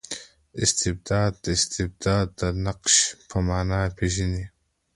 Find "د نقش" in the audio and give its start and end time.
2.39-2.95